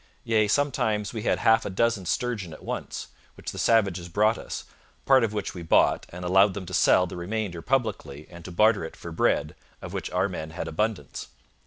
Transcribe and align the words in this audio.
Yea, 0.23 0.47
sometimes 0.47 1.13
we 1.13 1.21
had 1.21 1.37
half 1.37 1.63
a 1.63 1.69
dozen 1.69 2.07
sturgeon 2.07 2.53
at 2.53 2.63
once, 2.63 3.09
which 3.37 3.51
the 3.51 3.59
savages 3.59 4.09
brought 4.09 4.35
us, 4.39 4.63
part 5.05 5.23
of 5.23 5.31
which 5.31 5.53
we 5.53 5.61
bought, 5.61 6.07
and 6.09 6.25
allowed 6.25 6.55
them 6.55 6.65
to 6.65 6.73
sell 6.73 7.05
the 7.05 7.15
remainder 7.15 7.61
publicly 7.61 8.27
and 8.31 8.43
to 8.43 8.51
barter 8.51 8.83
it 8.83 8.95
for 8.95 9.11
bread, 9.11 9.53
of 9.79 9.93
which 9.93 10.09
our 10.09 10.27
men 10.27 10.49
had 10.49 10.67
abundance. 10.67 11.27